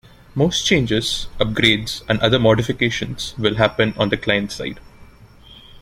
Most 0.33 0.65
changes, 0.65 1.27
upgrades, 1.39 2.01
and 2.09 2.19
other 2.21 2.39
modifications 2.39 3.35
will 3.37 3.57
happen 3.57 3.93
on 3.97 4.09
the 4.09 4.17
client 4.17 4.51
side. 4.51 4.79